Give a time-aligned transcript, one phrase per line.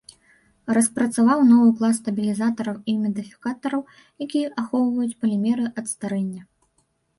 [0.77, 3.81] Распрацаваў новы клас стабілізатараў і мадыфікатараў,
[4.27, 6.41] якія ахоўваюць палімеры ад старэння.